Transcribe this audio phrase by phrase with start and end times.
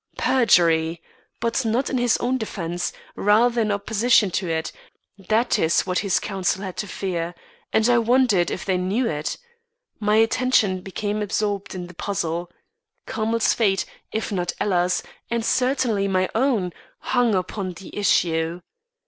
[0.17, 0.99] Perjury!
[1.39, 4.71] but not in his own defence rather in opposition to it
[5.19, 7.35] that is what his counsel had to fear;
[7.71, 9.37] and I wondered if they knew it.
[9.99, 12.49] My attention became absorbed in the puzzle.
[13.05, 18.61] Carmel's fate, if not Ella's and certainly my own hung upon the issue.